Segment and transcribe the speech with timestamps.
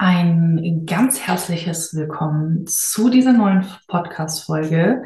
[0.00, 5.02] Ein ganz herzliches Willkommen zu dieser neuen Podcast-Folge.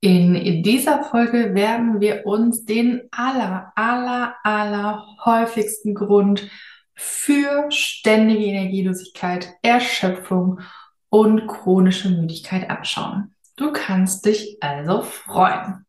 [0.00, 6.50] In dieser Folge werden wir uns den aller, aller, aller häufigsten Grund
[6.94, 10.60] für ständige Energielosigkeit, Erschöpfung
[11.08, 13.34] und chronische Müdigkeit anschauen.
[13.56, 15.85] Du kannst dich also freuen.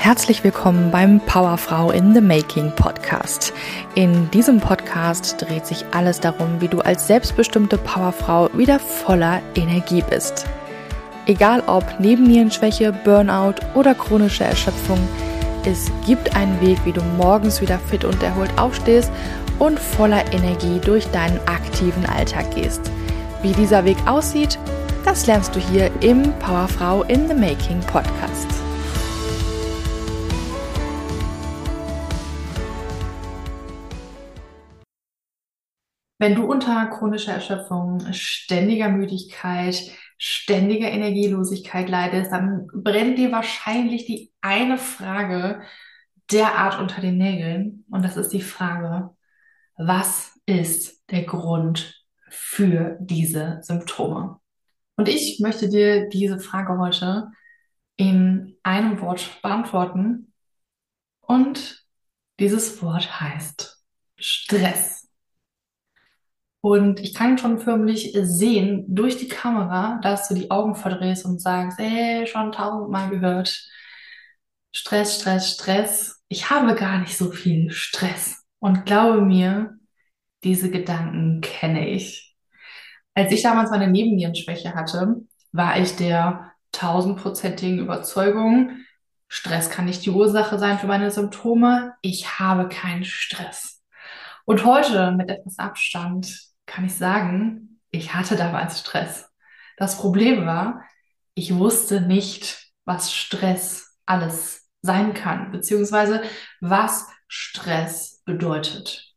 [0.00, 3.52] Herzlich willkommen beim Powerfrau in the Making Podcast.
[3.96, 10.04] In diesem Podcast dreht sich alles darum, wie du als selbstbestimmte Powerfrau wieder voller Energie
[10.08, 10.46] bist.
[11.26, 15.00] Egal ob Nebennierenschwäche, Burnout oder chronische Erschöpfung,
[15.66, 19.10] es gibt einen Weg, wie du morgens wieder fit und erholt aufstehst
[19.58, 22.88] und voller Energie durch deinen aktiven Alltag gehst.
[23.42, 24.60] Wie dieser Weg aussieht,
[25.04, 28.67] das lernst du hier im Powerfrau in the Making Podcast.
[36.18, 39.80] Wenn du unter chronischer Erschöpfung, ständiger Müdigkeit,
[40.18, 45.62] ständiger Energielosigkeit leidest, dann brennt dir wahrscheinlich die eine Frage
[46.30, 47.84] derart unter den Nägeln.
[47.88, 49.10] Und das ist die Frage,
[49.76, 54.40] was ist der Grund für diese Symptome?
[54.96, 57.30] Und ich möchte dir diese Frage heute
[57.96, 60.32] in einem Wort beantworten.
[61.20, 61.86] Und
[62.40, 63.80] dieses Wort heißt
[64.16, 64.97] Stress.
[66.60, 71.40] Und ich kann schon förmlich sehen durch die Kamera, dass du die Augen verdrehst und
[71.40, 73.68] sagst, ey, schon tausendmal gehört.
[74.72, 76.24] Stress, Stress, Stress.
[76.28, 78.44] Ich habe gar nicht so viel Stress.
[78.58, 79.78] Und glaube mir,
[80.44, 82.36] diese Gedanken kenne ich.
[83.14, 85.16] Als ich damals meine Nebennierenschwäche hatte,
[85.52, 88.84] war ich der tausendprozentigen Überzeugung,
[89.28, 91.94] Stress kann nicht die Ursache sein für meine Symptome.
[92.00, 93.82] Ich habe keinen Stress.
[94.46, 99.28] Und heute mit etwas Abstand kann ich sagen, ich hatte damals Stress.
[99.76, 100.84] Das Problem war,
[101.34, 106.22] ich wusste nicht, was Stress alles sein kann, beziehungsweise
[106.60, 109.14] was Stress bedeutet.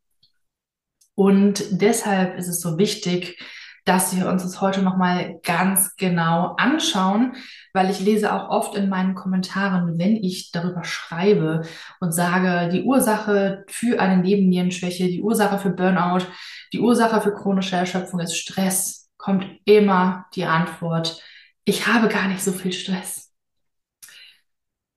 [1.15, 3.37] Und deshalb ist es so wichtig,
[3.85, 7.35] dass wir uns das heute nochmal ganz genau anschauen,
[7.73, 11.63] weil ich lese auch oft in meinen Kommentaren, wenn ich darüber schreibe
[11.99, 16.25] und sage, die Ursache für eine Nebennierenschwäche, die Ursache für Burnout,
[16.73, 21.21] die Ursache für chronische Erschöpfung ist Stress, kommt immer die Antwort,
[21.65, 23.31] ich habe gar nicht so viel Stress.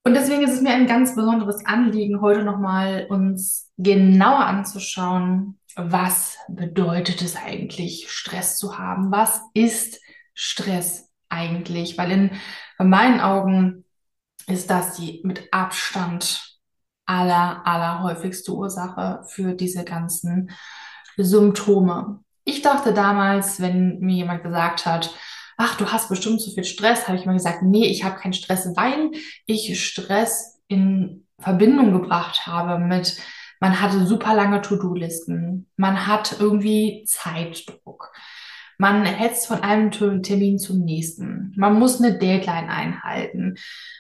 [0.06, 6.36] Und deswegen ist es mir ein ganz besonderes Anliegen, heute nochmal uns genauer anzuschauen, was
[6.48, 9.10] bedeutet es eigentlich, Stress zu haben?
[9.10, 10.00] Was ist
[10.34, 11.98] Stress eigentlich?
[11.98, 12.30] Weil in,
[12.78, 13.84] in meinen Augen
[14.46, 16.58] ist das die mit Abstand
[17.06, 20.50] aller, aller häufigste Ursache für diese ganzen
[21.16, 22.20] Symptome.
[22.44, 25.14] Ich dachte damals, wenn mir jemand gesagt hat,
[25.56, 28.32] ach, du hast bestimmt zu viel Stress, habe ich mir gesagt, nee, ich habe keinen
[28.32, 29.10] Stress, weil
[29.47, 33.19] ich Stress in Verbindung gebracht habe mit
[33.64, 35.70] man hatte super lange To-Do-Listen.
[35.78, 38.12] Man hat irgendwie Zeitdruck.
[38.76, 41.54] Man hetzt von einem Termin zum nächsten.
[41.56, 43.54] Man muss eine Deadline einhalten.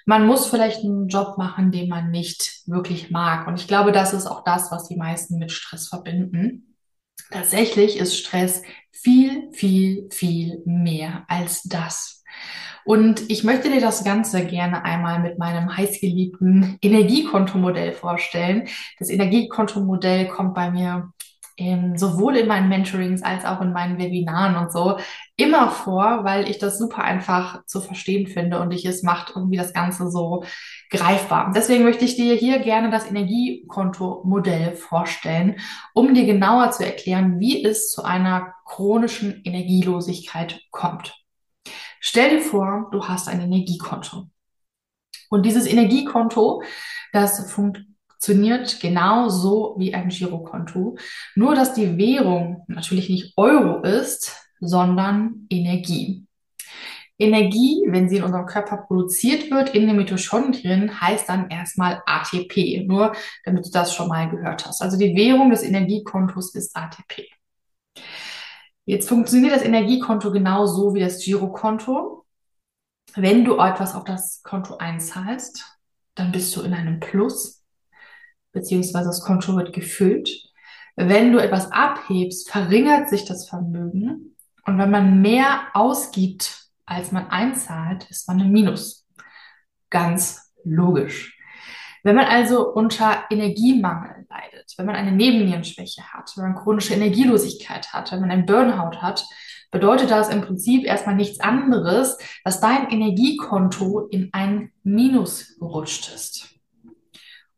[0.04, 3.46] Man muss vielleicht einen Job machen, den man nicht wirklich mag.
[3.46, 6.73] Und ich glaube, das ist auch das, was die meisten mit Stress verbinden.
[7.30, 12.22] Tatsächlich ist Stress viel, viel, viel mehr als das.
[12.84, 18.68] Und ich möchte dir das Ganze gerne einmal mit meinem heißgeliebten Energiekontomodell vorstellen.
[18.98, 21.12] Das Energiekontomodell kommt bei mir
[21.56, 24.98] ähm, sowohl in meinen Mentorings als auch in meinen Webinaren und so
[25.36, 29.56] immer vor, weil ich das super einfach zu verstehen finde und ich es macht irgendwie
[29.56, 30.44] das Ganze so
[30.90, 31.52] greifbar.
[31.54, 35.56] Deswegen möchte ich dir hier gerne das Energiekontomodell vorstellen,
[35.92, 41.14] um dir genauer zu erklären, wie es zu einer chronischen Energielosigkeit kommt.
[42.00, 44.28] Stell dir vor, du hast ein Energiekonto.
[45.30, 46.62] Und dieses Energiekonto,
[47.12, 47.50] das
[48.24, 50.96] funktioniert genauso wie ein Girokonto.
[51.34, 56.26] Nur, dass die Währung natürlich nicht Euro ist, sondern Energie.
[57.18, 62.86] Energie, wenn sie in unserem Körper produziert wird, in den Mitochondrien, heißt dann erstmal ATP.
[62.86, 63.12] Nur
[63.44, 64.80] damit du das schon mal gehört hast.
[64.80, 67.28] Also die Währung des Energiekontos ist ATP.
[68.86, 72.24] Jetzt funktioniert das Energiekonto genauso wie das Girokonto.
[73.14, 75.78] Wenn du etwas auf das Konto einzahlst,
[76.14, 77.63] dann bist du in einem Plus,
[78.54, 80.30] beziehungsweise das Konto wird gefüllt.
[80.96, 84.36] Wenn du etwas abhebst, verringert sich das Vermögen.
[84.64, 89.06] Und wenn man mehr ausgibt, als man einzahlt, ist man im Minus.
[89.90, 91.38] Ganz logisch.
[92.02, 97.92] Wenn man also unter Energiemangel leidet, wenn man eine Nebennierenschwäche hat, wenn man chronische Energielosigkeit
[97.92, 99.24] hat, wenn man ein Burnout hat,
[99.70, 106.43] bedeutet das im Prinzip erstmal nichts anderes, dass dein Energiekonto in ein Minus gerutscht ist.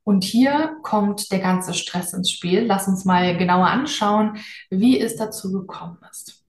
[0.07, 2.65] Und hier kommt der ganze Stress ins Spiel.
[2.65, 4.39] Lass uns mal genauer anschauen,
[4.71, 6.45] wie es dazu gekommen ist.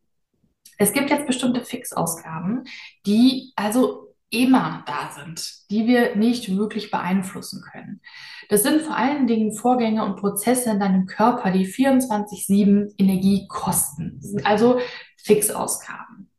[0.77, 2.65] Es gibt jetzt bestimmte Fixausgaben,
[3.07, 8.01] die also immer da sind, die wir nicht wirklich beeinflussen können.
[8.49, 14.19] Das sind vor allen Dingen Vorgänge und Prozesse in deinem Körper, die 24-7 Energie kosten.
[14.21, 14.79] Das sind also
[15.17, 16.29] Fixausgaben.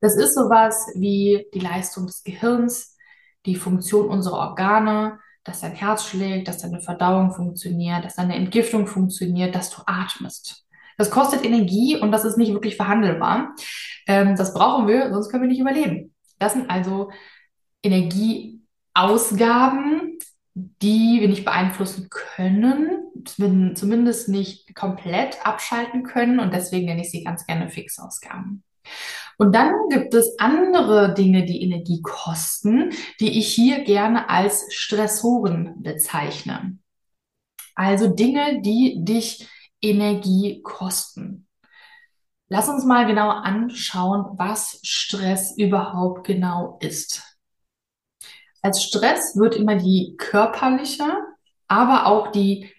[0.00, 2.96] Das ist sowas wie die Leistung des Gehirns,
[3.44, 8.86] die Funktion unserer Organe, dass dein Herz schlägt, dass deine Verdauung funktioniert, dass deine Entgiftung
[8.86, 10.66] funktioniert, dass du atmest.
[10.98, 13.54] Das kostet Energie und das ist nicht wirklich verhandelbar.
[14.06, 16.14] Ähm, das brauchen wir, sonst können wir nicht überleben.
[16.38, 17.10] Das sind also
[17.82, 20.18] Energieausgaben,
[20.54, 27.24] die wir nicht beeinflussen können, zumindest nicht komplett abschalten können und deswegen nenne ich sie
[27.24, 28.62] ganz gerne Fixausgaben.
[29.40, 32.90] Und dann gibt es andere Dinge, die Energie kosten,
[33.20, 36.76] die ich hier gerne als Stressoren bezeichne.
[37.74, 39.48] Also Dinge, die dich
[39.80, 41.48] Energie kosten.
[42.48, 47.22] Lass uns mal genau anschauen, was Stress überhaupt genau ist.
[48.60, 51.16] Als Stress wird immer die körperliche,
[51.66, 52.70] aber auch die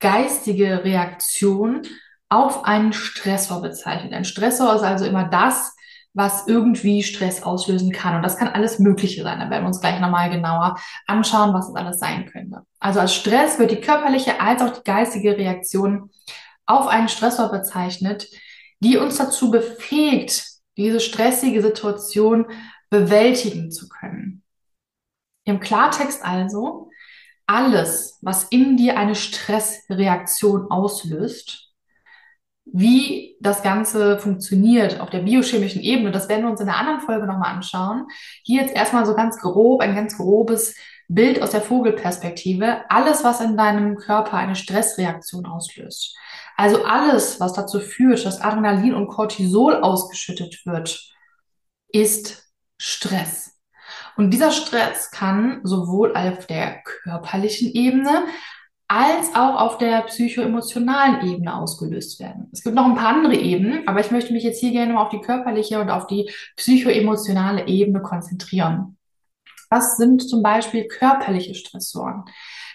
[0.00, 1.86] geistige Reaktion
[2.28, 4.12] auf einen Stressor bezeichnet.
[4.12, 5.74] Ein Stressor ist also immer das,
[6.12, 8.16] was irgendwie Stress auslösen kann.
[8.16, 9.38] Und das kann alles Mögliche sein.
[9.38, 10.76] Da werden wir uns gleich nochmal genauer
[11.06, 12.62] anschauen, was das alles sein könnte.
[12.80, 16.10] Also als Stress wird die körperliche als auch die geistige Reaktion
[16.66, 18.28] auf einen Stressor bezeichnet,
[18.80, 20.44] die uns dazu befähigt,
[20.76, 22.46] diese stressige Situation
[22.88, 24.42] bewältigen zu können.
[25.44, 26.90] Im Klartext also,
[27.46, 31.69] alles, was in dir eine Stressreaktion auslöst,
[32.72, 37.00] wie das Ganze funktioniert auf der biochemischen Ebene, das werden wir uns in einer anderen
[37.00, 38.06] Folge nochmal anschauen.
[38.42, 40.74] Hier jetzt erstmal so ganz grob, ein ganz grobes
[41.08, 42.82] Bild aus der Vogelperspektive.
[42.88, 46.16] Alles, was in deinem Körper eine Stressreaktion auslöst.
[46.56, 51.12] Also alles, was dazu führt, dass Adrenalin und Cortisol ausgeschüttet wird,
[51.88, 53.58] ist Stress.
[54.16, 58.24] Und dieser Stress kann sowohl auf der körperlichen Ebene
[58.90, 62.48] als auch auf der psychoemotionalen Ebene ausgelöst werden.
[62.52, 65.02] Es gibt noch ein paar andere Ebenen, aber ich möchte mich jetzt hier gerne mal
[65.02, 68.96] auf die körperliche und auf die psychoemotionale Ebene konzentrieren.
[69.70, 72.24] Was sind zum Beispiel körperliche Stressoren?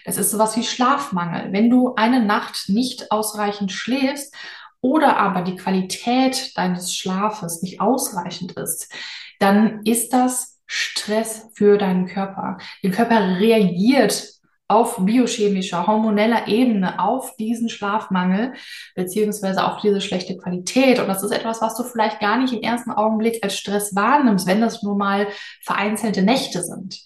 [0.06, 1.52] Das ist sowas wie Schlafmangel.
[1.52, 4.34] Wenn du eine Nacht nicht ausreichend schläfst
[4.80, 8.90] oder aber die Qualität deines Schlafes nicht ausreichend ist,
[9.38, 12.56] dann ist das Stress für deinen Körper.
[12.82, 14.35] Der Körper reagiert
[14.68, 18.54] auf biochemischer, hormoneller Ebene auf diesen Schlafmangel
[18.94, 20.98] beziehungsweise auf diese schlechte Qualität.
[20.98, 24.46] Und das ist etwas, was du vielleicht gar nicht im ersten Augenblick als Stress wahrnimmst,
[24.46, 25.28] wenn das nur mal
[25.62, 27.00] vereinzelte Nächte sind.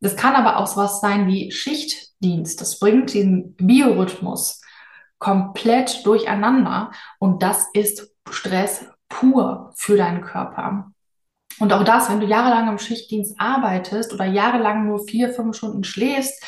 [0.00, 2.60] Das kann aber auch sowas sein wie Schichtdienst.
[2.60, 4.60] Das bringt den Biorhythmus
[5.18, 10.92] komplett durcheinander und das ist Stress pur für deinen Körper.
[11.58, 15.82] Und auch das, wenn du jahrelang im Schichtdienst arbeitest oder jahrelang nur vier, fünf Stunden
[15.82, 16.40] schläfst,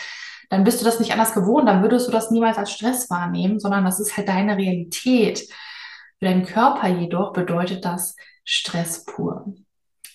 [0.51, 3.61] dann bist du das nicht anders gewohnt, dann würdest du das niemals als Stress wahrnehmen,
[3.61, 5.49] sondern das ist halt deine Realität.
[6.19, 9.55] Für deinen Körper jedoch bedeutet das Stress pur.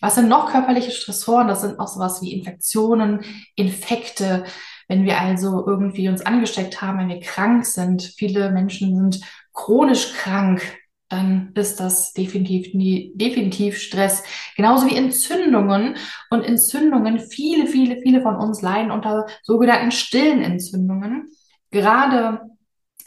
[0.02, 1.48] Was sind noch körperliche Stressoren?
[1.48, 3.24] Das sind auch sowas wie Infektionen,
[3.56, 4.44] Infekte.
[4.90, 9.22] Wenn wir also irgendwie uns angesteckt haben, wenn wir krank sind, viele Menschen sind
[9.54, 10.62] chronisch krank,
[11.10, 12.72] dann ist das definitiv,
[13.16, 14.24] definitiv Stress.
[14.56, 15.98] Genauso wie Entzündungen.
[16.30, 21.30] Und Entzündungen, viele, viele, viele von uns leiden unter sogenannten stillen Entzündungen.
[21.70, 22.42] Gerade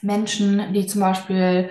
[0.03, 1.71] Menschen, die zum Beispiel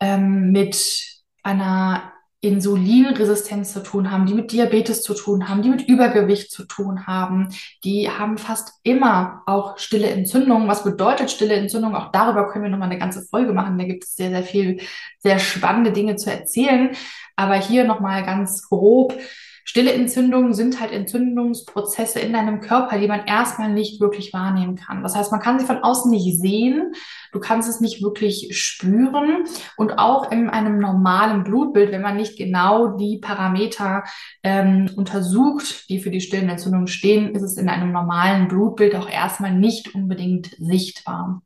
[0.00, 1.04] ähm, mit
[1.42, 6.64] einer Insulinresistenz zu tun haben, die mit Diabetes zu tun haben, die mit Übergewicht zu
[6.64, 7.48] tun haben,
[7.84, 10.66] die haben fast immer auch stille Entzündungen.
[10.66, 11.94] Was bedeutet stille Entzündung?
[11.94, 13.78] Auch darüber können wir nochmal eine ganze Folge machen.
[13.78, 14.80] Da gibt es sehr, sehr viel,
[15.18, 16.90] sehr spannende Dinge zu erzählen.
[17.36, 19.16] Aber hier nochmal ganz grob.
[19.64, 25.02] Stille Entzündungen sind halt Entzündungsprozesse in deinem Körper, die man erstmal nicht wirklich wahrnehmen kann.
[25.02, 26.92] Das heißt, man kann sie von außen nicht sehen,
[27.32, 29.44] du kannst es nicht wirklich spüren
[29.76, 34.04] und auch in einem normalen Blutbild, wenn man nicht genau die Parameter
[34.42, 39.08] ähm, untersucht, die für die stillen Entzündungen stehen, ist es in einem normalen Blutbild auch
[39.08, 41.42] erstmal nicht unbedingt sichtbar.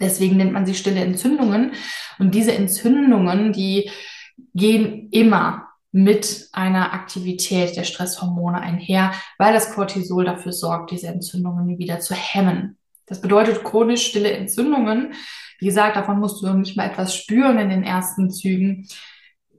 [0.00, 1.72] Deswegen nennt man sie stille Entzündungen
[2.18, 3.90] und diese Entzündungen, die
[4.54, 11.78] gehen immer mit einer Aktivität der Stresshormone einher, weil das Cortisol dafür sorgt, diese Entzündungen
[11.78, 12.76] wieder zu hemmen.
[13.06, 15.14] Das bedeutet chronisch stille Entzündungen.
[15.58, 18.86] Wie gesagt, davon musst du nicht mal etwas spüren in den ersten Zügen.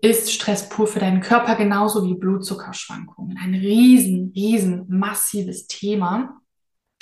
[0.01, 3.37] Ist Stress pur für deinen Körper genauso wie Blutzuckerschwankungen.
[3.37, 6.38] Ein riesen, riesen massives Thema.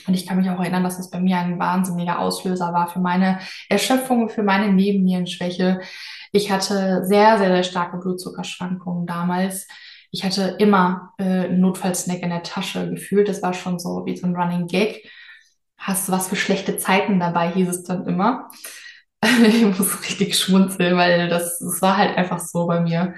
[0.06, 3.00] Und ich kann mich auch erinnern, dass das bei mir ein wahnsinniger Auslöser war für
[3.00, 5.82] meine Erschöpfung, für meine Nebennierenschwäche.
[6.32, 9.68] Ich hatte sehr, sehr, sehr starke Blutzuckerschwankungen damals.
[10.12, 13.28] Ich hatte immer äh, einen Notfallsnack in der Tasche gefühlt.
[13.28, 15.10] Das war schon so wie so ein Running Gag.
[15.78, 18.50] Hast du was für schlechte Zeiten dabei, hieß es dann immer.
[19.22, 23.16] ich muss richtig schmunzeln, weil das, das war halt einfach so bei mir.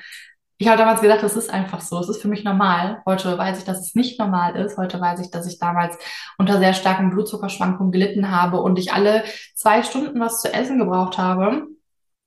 [0.62, 2.00] Ich habe damals gedacht, das ist einfach so.
[2.00, 3.02] Es ist für mich normal.
[3.06, 4.78] Heute weiß ich, dass es nicht normal ist.
[4.78, 5.98] Heute weiß ich, dass ich damals
[6.38, 9.24] unter sehr starken Blutzuckerschwankungen gelitten habe und ich alle
[9.56, 11.66] zwei Stunden was zu essen gebraucht habe,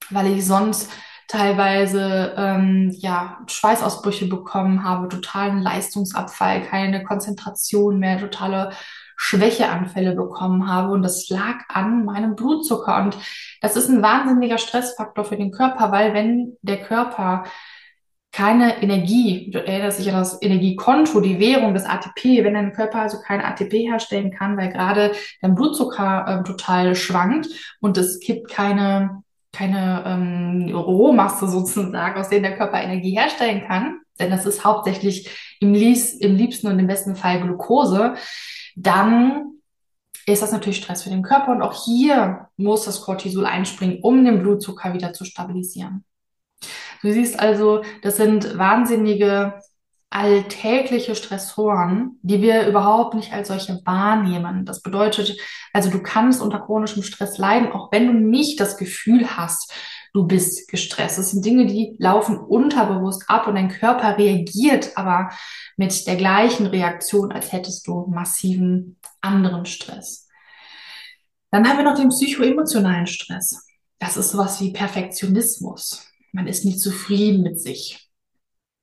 [0.09, 0.91] weil ich sonst
[1.29, 8.73] teilweise ähm, ja Schweißausbrüche bekommen habe, totalen Leistungsabfall, keine Konzentration mehr, totale
[9.17, 13.19] Schwächeanfälle bekommen habe und das lag an meinem Blutzucker und
[13.61, 17.45] das ist ein wahnsinniger Stressfaktor für den Körper, weil wenn der Körper
[18.33, 23.03] keine Energie, du erinnerst dich an das Energiekonto, die Währung, das ATP, wenn dein Körper
[23.03, 25.13] also kein ATP herstellen kann, weil gerade
[25.43, 27.49] dein Blutzucker äh, total schwankt
[27.81, 29.23] und es gibt keine,
[29.53, 35.29] keine ähm, Rohmasse sozusagen, aus der der Körper Energie herstellen kann, denn das ist hauptsächlich
[35.61, 38.15] im, liebs, im liebsten und im besten Fall Glucose,
[38.77, 39.59] dann
[40.25, 44.25] ist das natürlich Stress für den Körper und auch hier muss das Cortisol einspringen, um
[44.25, 46.05] den Blutzucker wieder zu stabilisieren.
[47.03, 49.61] Du siehst also, das sind wahnsinnige
[50.13, 54.67] alltägliche Stressoren, die wir überhaupt nicht als solche wahrnehmen.
[54.67, 55.39] Das bedeutet,
[55.73, 59.73] also du kannst unter chronischem Stress leiden, auch wenn du nicht das Gefühl hast,
[60.13, 61.17] du bist gestresst.
[61.17, 65.31] Das sind Dinge, die laufen unterbewusst ab und dein Körper reagiert aber
[65.79, 70.29] mit der gleichen Reaktion, als hättest du massiven anderen Stress.
[71.51, 73.67] Dann haben wir noch den psychoemotionalen Stress.
[73.99, 76.12] Das ist sowas wie Perfektionismus.
[76.33, 78.11] Man ist nicht zufrieden mit sich.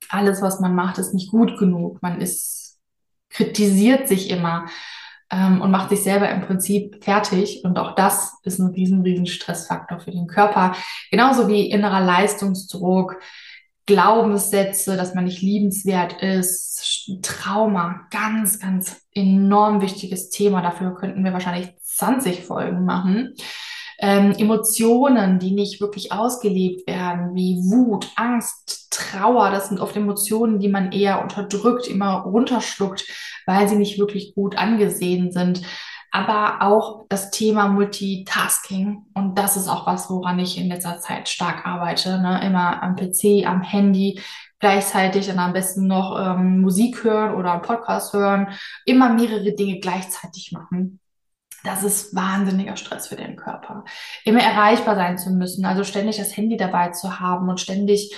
[0.07, 2.01] Alles, was man macht, ist nicht gut genug.
[2.01, 2.79] Man ist,
[3.29, 4.67] kritisiert sich immer
[5.31, 7.63] ähm, und macht sich selber im Prinzip fertig.
[7.63, 10.75] Und auch das ist ein riesen, riesen Stressfaktor für den Körper.
[11.11, 13.17] Genauso wie innerer Leistungsdruck,
[13.85, 20.61] Glaubenssätze, dass man nicht liebenswert ist, Trauma, ganz, ganz enorm wichtiges Thema.
[20.61, 23.33] Dafür könnten wir wahrscheinlich 20 Folgen machen
[24.01, 30.59] ähm, Emotionen, die nicht wirklich ausgelebt werden, wie Wut, Angst, Trauer, das sind oft Emotionen,
[30.59, 33.05] die man eher unterdrückt, immer runterschluckt,
[33.45, 35.61] weil sie nicht wirklich gut angesehen sind.
[36.11, 39.05] Aber auch das Thema Multitasking.
[39.13, 42.19] Und das ist auch was, woran ich in letzter Zeit stark arbeite.
[42.19, 42.41] Ne?
[42.43, 44.19] Immer am PC, am Handy,
[44.59, 48.47] gleichzeitig dann am besten noch ähm, Musik hören oder einen Podcast hören,
[48.85, 50.99] immer mehrere Dinge gleichzeitig machen
[51.63, 53.83] das ist wahnsinniger Stress für den Körper.
[54.23, 58.15] Immer erreichbar sein zu müssen, also ständig das Handy dabei zu haben und ständig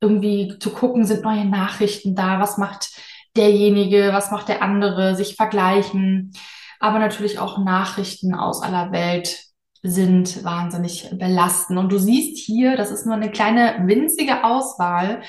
[0.00, 2.90] irgendwie zu gucken, sind neue Nachrichten da, was macht
[3.36, 6.32] derjenige, was macht der andere, sich vergleichen,
[6.80, 9.44] aber natürlich auch Nachrichten aus aller Welt
[9.82, 11.78] sind wahnsinnig belastend.
[11.78, 15.22] Und du siehst hier, das ist nur eine kleine winzige Auswahl.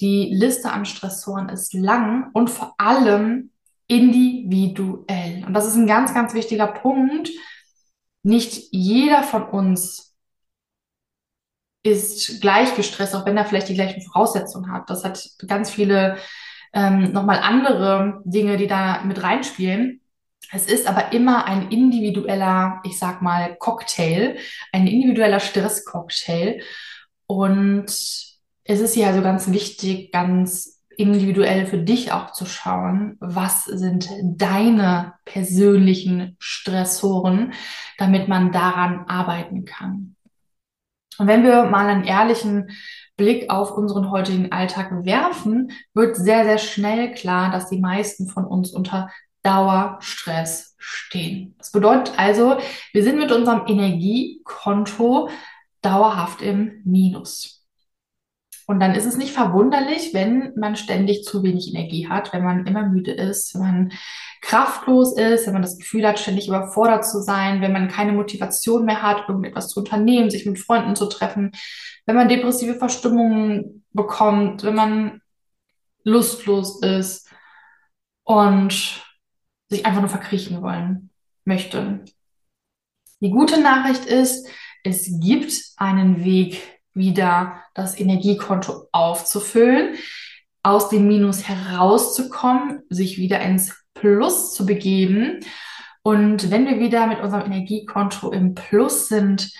[0.00, 3.52] Die Liste an Stressoren ist lang und vor allem
[3.86, 5.15] individuell.
[5.56, 7.30] Das ist ein ganz, ganz wichtiger Punkt.
[8.22, 10.14] Nicht jeder von uns
[11.82, 14.90] ist gleich gestresst, auch wenn er vielleicht die gleichen Voraussetzungen hat.
[14.90, 16.18] Das hat ganz viele
[16.74, 20.02] ähm, nochmal andere Dinge, die da mit reinspielen.
[20.52, 24.36] Es ist aber immer ein individueller, ich sag mal, Cocktail,
[24.72, 26.60] ein individueller Stresscocktail.
[27.26, 33.64] Und es ist hier also ganz wichtig, ganz individuell für dich auch zu schauen, was
[33.64, 37.52] sind deine persönlichen Stressoren,
[37.98, 40.16] damit man daran arbeiten kann.
[41.18, 42.70] Und wenn wir mal einen ehrlichen
[43.16, 48.44] Blick auf unseren heutigen Alltag werfen, wird sehr, sehr schnell klar, dass die meisten von
[48.44, 49.10] uns unter
[49.42, 51.54] Dauerstress stehen.
[51.58, 52.58] Das bedeutet also,
[52.92, 55.30] wir sind mit unserem Energiekonto
[55.80, 57.55] dauerhaft im Minus.
[58.66, 62.66] Und dann ist es nicht verwunderlich, wenn man ständig zu wenig Energie hat, wenn man
[62.66, 63.92] immer müde ist, wenn man
[64.42, 68.84] kraftlos ist, wenn man das Gefühl hat, ständig überfordert zu sein, wenn man keine Motivation
[68.84, 71.52] mehr hat, irgendetwas zu unternehmen, sich mit Freunden zu treffen,
[72.06, 75.20] wenn man depressive Verstimmungen bekommt, wenn man
[76.02, 77.28] lustlos ist
[78.24, 79.04] und
[79.68, 81.10] sich einfach nur verkriechen wollen
[81.44, 82.04] möchte.
[83.20, 84.48] Die gute Nachricht ist,
[84.84, 89.94] es gibt einen Weg wieder das Energiekonto aufzufüllen,
[90.62, 95.40] aus dem Minus herauszukommen, sich wieder ins Plus zu begeben.
[96.02, 99.52] Und wenn wir wieder mit unserem Energiekonto im Plus sind,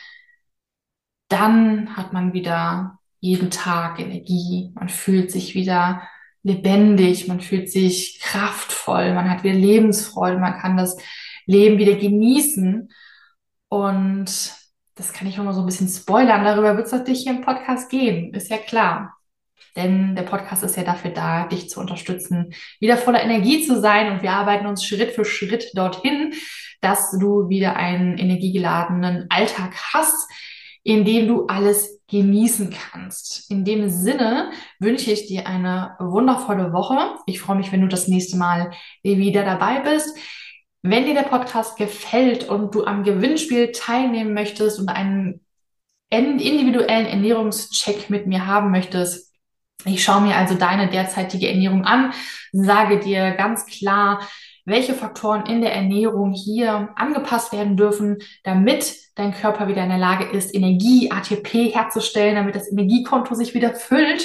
[1.29, 4.73] dann hat man wieder jeden Tag Energie.
[4.75, 6.03] Man fühlt sich wieder
[6.43, 10.97] lebendig, man fühlt sich kraftvoll, man hat wieder Lebensfreude, man kann das
[11.47, 12.93] Leben wieder genießen.
[13.69, 14.55] Und
[14.97, 16.45] das kann ich schon mal so ein bisschen spoilern.
[16.45, 19.17] Darüber wird es natürlich hier im Podcast gehen, ist ja klar.
[19.77, 24.11] Denn der Podcast ist ja dafür da, dich zu unterstützen, wieder voller Energie zu sein.
[24.11, 26.33] Und wir arbeiten uns Schritt für Schritt dorthin,
[26.81, 30.31] dass du wieder einen energiegeladenen Alltag hast,
[30.83, 33.51] in dem du alles genießen kannst.
[33.51, 37.17] In dem Sinne wünsche ich dir eine wundervolle Woche.
[37.27, 38.71] Ich freue mich, wenn du das nächste Mal
[39.03, 40.17] wieder dabei bist.
[40.89, 45.41] Wenn dir der Podcast gefällt und du am Gewinnspiel teilnehmen möchtest und einen
[46.11, 49.35] individuellen Ernährungscheck mit mir haben möchtest,
[49.85, 52.13] ich schaue mir also deine derzeitige Ernährung an,
[52.53, 54.21] sage dir ganz klar,
[54.65, 59.99] welche Faktoren in der Ernährung hier angepasst werden dürfen, damit dein Körper wieder in der
[59.99, 64.25] Lage ist, Energie, ATP herzustellen, damit das Energiekonto sich wieder füllt,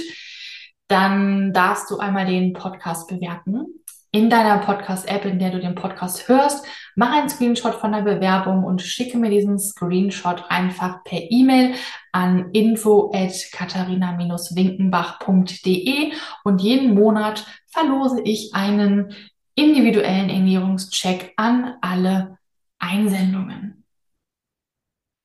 [0.87, 3.80] dann darfst du einmal den Podcast bewerten.
[4.13, 6.65] In deiner Podcast-App, in der du den Podcast hörst,
[6.95, 11.75] mach einen Screenshot von der Bewerbung und schicke mir diesen Screenshot einfach per E-Mail
[12.11, 16.11] an info at katharina-winkenbach.de
[16.43, 19.15] und jeden Monat verlose ich einen
[19.55, 22.37] individuellen Ernährungscheck an alle
[22.79, 23.80] Einsendungen.